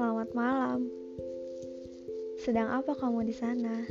Selamat 0.00 0.32
malam. 0.32 0.88
Sedang 2.40 2.72
apa 2.72 2.96
kamu 2.96 3.20
di 3.20 3.36
sana? 3.36 3.84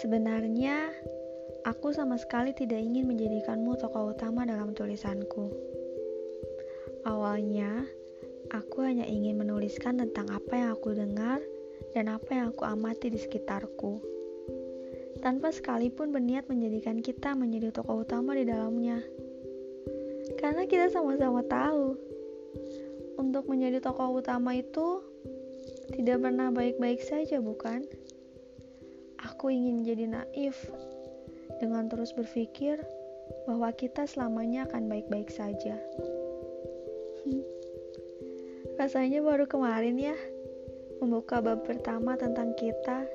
Sebenarnya, 0.00 0.88
aku 1.68 1.92
sama 1.92 2.16
sekali 2.16 2.56
tidak 2.56 2.80
ingin 2.80 3.12
menjadikanmu 3.12 3.76
tokoh 3.76 4.16
utama 4.16 4.48
dalam 4.48 4.72
tulisanku. 4.72 5.52
Awalnya, 7.04 7.92
aku 8.48 8.88
hanya 8.88 9.04
ingin 9.04 9.36
menuliskan 9.36 10.00
tentang 10.00 10.32
apa 10.32 10.56
yang 10.56 10.72
aku 10.72 10.96
dengar 10.96 11.44
dan 11.92 12.08
apa 12.08 12.32
yang 12.32 12.56
aku 12.56 12.64
amati 12.64 13.12
di 13.12 13.20
sekitarku. 13.20 14.00
Tanpa 15.20 15.52
sekalipun 15.52 16.08
berniat 16.08 16.48
menjadikan 16.48 17.04
kita 17.04 17.36
menjadi 17.36 17.68
tokoh 17.68 18.00
utama 18.00 18.32
di 18.32 18.48
dalamnya. 18.48 19.04
Karena 20.40 20.64
kita 20.64 20.88
sama-sama 20.88 21.44
tahu 21.44 22.07
untuk 23.18 23.50
menjadi 23.50 23.82
tokoh 23.82 24.22
utama 24.22 24.54
itu 24.54 25.02
tidak 25.92 26.22
pernah 26.22 26.54
baik-baik 26.54 27.02
saja, 27.02 27.42
bukan? 27.42 27.82
Aku 29.26 29.50
ingin 29.50 29.82
menjadi 29.82 30.04
naif 30.06 30.56
dengan 31.58 31.90
terus 31.90 32.14
berpikir 32.14 32.78
bahwa 33.44 33.74
kita 33.74 34.06
selamanya 34.06 34.70
akan 34.70 34.86
baik-baik 34.86 35.28
saja. 35.28 35.74
Rasanya 38.78 39.18
baru 39.26 39.50
kemarin 39.50 39.98
ya 39.98 40.14
membuka 41.02 41.42
bab 41.42 41.66
pertama 41.66 42.14
tentang 42.14 42.54
kita, 42.54 43.06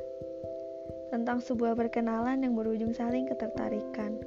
tentang 1.11 1.39
sebuah 1.39 1.75
perkenalan 1.75 2.43
yang 2.43 2.55
berujung 2.55 2.91
saling 2.91 3.27
ketertarikan. 3.27 4.19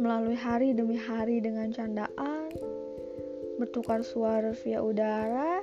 Melalui 0.00 0.36
hari 0.36 0.72
demi 0.72 0.96
hari 0.96 1.44
dengan 1.44 1.68
candaan, 1.68 2.48
bertukar 3.60 4.00
suara 4.00 4.56
via 4.64 4.80
udara 4.80 5.60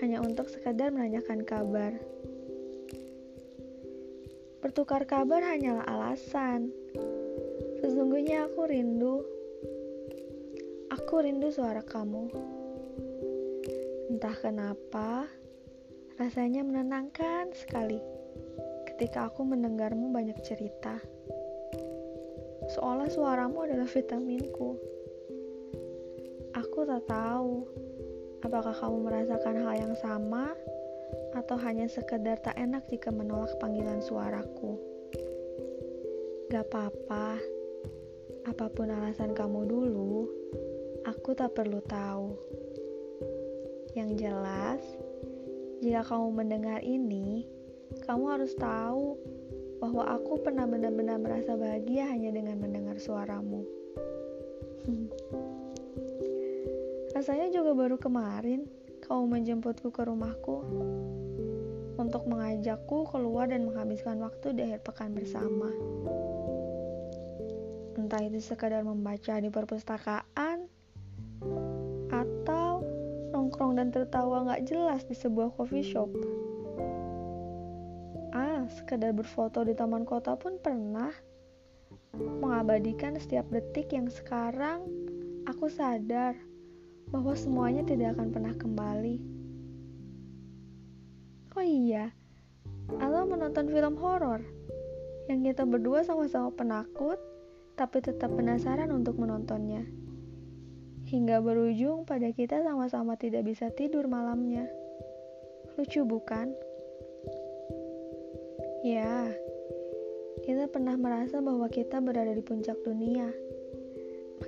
hanya 0.00 0.24
untuk 0.24 0.48
sekadar 0.48 0.88
menanyakan 0.88 1.44
kabar. 1.44 1.92
Bertukar 4.64 5.04
kabar 5.04 5.44
hanyalah 5.44 5.84
alasan. 5.84 6.72
Sesungguhnya 7.84 8.48
aku 8.48 8.64
rindu. 8.64 9.20
Aku 10.88 11.20
rindu 11.20 11.52
suara 11.52 11.84
kamu. 11.84 12.32
Entah 14.08 14.34
kenapa, 14.40 15.28
rasanya 16.16 16.64
menenangkan 16.64 17.52
sekali 17.52 18.00
ketika 18.88 19.28
aku 19.28 19.44
mendengarmu 19.44 20.10
banyak 20.16 20.40
cerita. 20.40 20.96
Seolah 22.72 23.12
suaramu 23.12 23.68
adalah 23.68 23.86
vitaminku. 23.86 24.97
Aku 26.78 26.86
tak 26.86 27.10
tahu 27.10 27.66
apakah 28.46 28.70
kamu 28.70 29.10
merasakan 29.10 29.66
hal 29.66 29.74
yang 29.82 29.94
sama 29.98 30.54
atau 31.34 31.58
hanya 31.58 31.90
sekedar 31.90 32.38
tak 32.38 32.54
enak 32.54 32.86
jika 32.86 33.10
menolak 33.10 33.50
panggilan 33.58 33.98
suaraku. 33.98 34.78
Gak 36.46 36.70
apa-apa, 36.70 37.42
apa 38.46 38.66
pun 38.70 38.94
alasan 38.94 39.34
kamu 39.34 39.66
dulu, 39.66 40.30
aku 41.02 41.34
tak 41.34 41.58
perlu 41.58 41.82
tahu. 41.82 42.38
Yang 43.98 44.30
jelas, 44.30 44.78
jika 45.82 46.06
kamu 46.06 46.30
mendengar 46.30 46.78
ini, 46.86 47.42
kamu 48.06 48.38
harus 48.38 48.54
tahu 48.54 49.18
bahwa 49.82 50.14
aku 50.14 50.46
pernah 50.46 50.62
benar-benar 50.62 51.18
merasa 51.18 51.58
bahagia 51.58 52.06
hanya 52.06 52.30
dengan 52.30 52.62
mendengar 52.62 53.02
suaramu. 53.02 53.66
Rasanya 57.18 57.50
juga 57.50 57.74
baru 57.74 57.98
kemarin 57.98 58.62
kamu 59.02 59.26
menjemputku 59.26 59.90
ke 59.90 60.06
rumahku 60.06 60.62
untuk 61.98 62.30
mengajakku 62.30 63.10
keluar 63.10 63.50
dan 63.50 63.66
menghabiskan 63.66 64.22
waktu 64.22 64.54
di 64.54 64.62
akhir 64.62 64.86
pekan 64.86 65.18
bersama. 65.18 65.66
Entah 67.98 68.22
itu 68.22 68.38
sekadar 68.38 68.86
membaca 68.86 69.34
di 69.42 69.50
perpustakaan 69.50 70.70
atau 72.14 72.86
nongkrong 73.34 73.82
dan 73.82 73.90
tertawa 73.90 74.54
gak 74.54 74.70
jelas 74.70 75.02
di 75.02 75.18
sebuah 75.18 75.58
coffee 75.58 75.82
shop. 75.82 76.14
Ah, 78.30 78.62
sekadar 78.70 79.10
berfoto 79.10 79.66
di 79.66 79.74
taman 79.74 80.06
kota 80.06 80.38
pun 80.38 80.54
pernah 80.62 81.10
mengabadikan 82.14 83.18
setiap 83.18 83.50
detik 83.50 83.90
yang 83.90 84.06
sekarang 84.06 84.86
aku 85.50 85.66
sadar 85.66 86.38
bahwa 87.08 87.32
semuanya 87.32 87.82
tidak 87.84 88.16
akan 88.16 88.28
pernah 88.32 88.54
kembali. 88.56 89.16
Oh 91.56 91.64
iya, 91.64 92.12
atau 92.96 93.26
menonton 93.28 93.68
film 93.68 93.98
horor 93.98 94.40
yang 95.28 95.44
kita 95.44 95.68
berdua 95.68 96.00
sama-sama 96.04 96.48
penakut, 96.54 97.20
tapi 97.76 98.00
tetap 98.00 98.32
penasaran 98.32 98.88
untuk 98.88 99.20
menontonnya. 99.20 99.84
Hingga 101.08 101.40
berujung 101.40 102.04
pada 102.08 102.32
kita 102.32 102.60
sama-sama 102.64 103.16
tidak 103.16 103.44
bisa 103.44 103.68
tidur 103.72 104.08
malamnya. 104.08 104.64
Lucu 105.76 106.04
bukan? 106.04 106.52
Ya, 108.84 109.32
kita 110.44 110.68
pernah 110.72 110.96
merasa 110.96 111.44
bahwa 111.44 111.68
kita 111.68 112.00
berada 112.00 112.32
di 112.32 112.40
puncak 112.40 112.76
dunia 112.84 113.28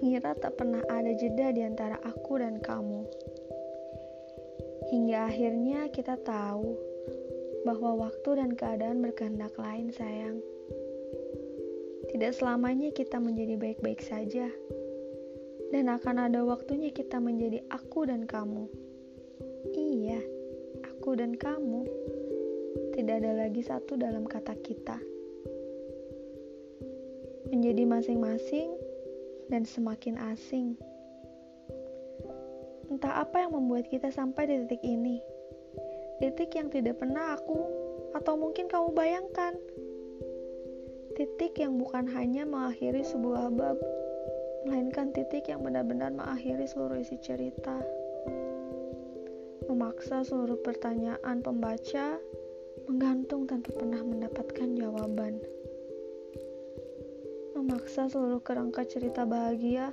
mengira 0.01 0.33
tak 0.33 0.57
pernah 0.57 0.81
ada 0.89 1.13
jeda 1.13 1.53
di 1.53 1.61
antara 1.61 2.01
aku 2.01 2.41
dan 2.41 2.57
kamu. 2.57 3.05
Hingga 4.89 5.29
akhirnya 5.29 5.93
kita 5.93 6.17
tahu 6.25 6.73
bahwa 7.69 8.09
waktu 8.09 8.41
dan 8.41 8.57
keadaan 8.57 9.05
berkehendak 9.05 9.53
lain, 9.61 9.93
sayang. 9.93 10.41
Tidak 12.11 12.33
selamanya 12.33 12.91
kita 12.91 13.21
menjadi 13.21 13.61
baik-baik 13.61 14.01
saja, 14.01 14.49
dan 15.71 15.87
akan 15.87 16.33
ada 16.33 16.43
waktunya 16.43 16.91
kita 16.91 17.21
menjadi 17.21 17.63
aku 17.71 18.09
dan 18.09 18.25
kamu. 18.25 18.67
Iya, 19.77 20.19
aku 20.91 21.15
dan 21.21 21.37
kamu. 21.37 21.87
Tidak 22.97 23.17
ada 23.21 23.47
lagi 23.47 23.63
satu 23.63 23.95
dalam 24.01 24.25
kata 24.27 24.57
kita. 24.65 24.99
Menjadi 27.53 27.85
masing-masing 27.87 28.90
dan 29.51 29.67
semakin 29.67 30.17
asing. 30.31 30.79
Entah 32.91 33.23
apa 33.23 33.47
yang 33.47 33.55
membuat 33.55 33.91
kita 33.91 34.11
sampai 34.15 34.47
di 34.47 34.55
titik 34.67 34.83
ini. 34.87 35.19
Titik 36.23 36.55
yang 36.55 36.71
tidak 36.71 37.03
pernah 37.03 37.35
aku 37.35 37.59
atau 38.15 38.35
mungkin 38.39 38.71
kamu 38.71 38.95
bayangkan. 38.95 39.55
Titik 41.19 41.59
yang 41.59 41.77
bukan 41.77 42.07
hanya 42.11 42.47
mengakhiri 42.47 43.03
sebuah 43.03 43.51
bab, 43.53 43.79
melainkan 44.65 45.11
titik 45.11 45.51
yang 45.51 45.67
benar-benar 45.67 46.15
mengakhiri 46.15 46.65
seluruh 46.71 47.03
isi 47.03 47.19
cerita. 47.19 47.83
Memaksa 49.67 50.27
seluruh 50.27 50.59
pertanyaan 50.63 51.43
pembaca 51.43 52.19
menggantung 52.91 53.47
tanpa 53.47 53.71
pernah 53.71 54.03
mendapatkan 54.03 54.69
jawaban 54.75 55.39
memaksa 57.81 58.13
seluruh 58.13 58.45
kerangka 58.45 58.85
cerita 58.85 59.25
bahagia 59.25 59.89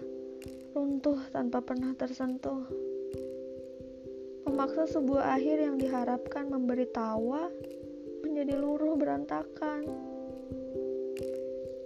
runtuh 0.75 1.23
tanpa 1.31 1.63
pernah 1.63 1.95
tersentuh. 1.95 2.67
Memaksa 4.43 4.91
sebuah 4.91 5.39
akhir 5.39 5.63
yang 5.63 5.79
diharapkan 5.79 6.51
memberi 6.51 6.83
tawa 6.91 7.47
menjadi 8.27 8.59
luruh 8.59 8.99
berantakan. 8.99 9.87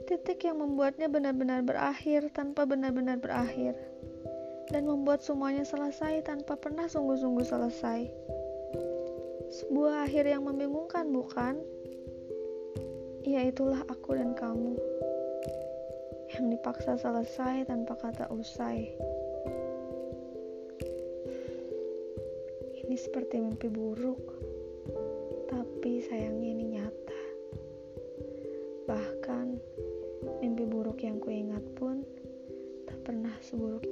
Titik 0.10 0.42
yang 0.42 0.66
membuatnya 0.66 1.06
benar-benar 1.06 1.62
berakhir 1.62 2.34
tanpa 2.34 2.66
benar-benar 2.66 3.22
berakhir. 3.22 3.78
Dan 4.74 4.90
membuat 4.90 5.22
semuanya 5.22 5.62
selesai 5.62 6.26
tanpa 6.26 6.58
pernah 6.58 6.90
sungguh-sungguh 6.90 7.46
selesai. 7.46 8.10
Sebuah 9.54 10.10
akhir 10.10 10.34
yang 10.34 10.50
membingungkan, 10.50 11.14
bukan? 11.14 11.62
Ya 13.22 13.46
itulah 13.46 13.86
aku 13.86 14.18
dan 14.18 14.34
kamu 14.34 14.82
yang 16.40 16.48
dipaksa 16.48 16.96
selesai 16.96 17.68
tanpa 17.68 18.00
kata 18.00 18.32
usai. 18.32 18.88
Ini 22.80 22.96
seperti 22.96 23.44
mimpi 23.44 23.68
buruk, 23.68 24.24
tapi 25.52 26.00
sayangnya 26.08 26.50
ini 26.56 26.66
nyata. 26.80 27.24
Bahkan 28.88 29.48
mimpi 30.40 30.64
buruk 30.64 31.04
yang 31.04 31.20
kuingat 31.20 31.64
pun 31.76 32.04
tak 32.88 33.00
pernah 33.04 33.36
seburuk 33.44 33.84